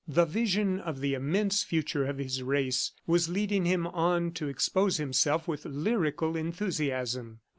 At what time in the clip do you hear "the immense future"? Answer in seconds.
0.99-2.07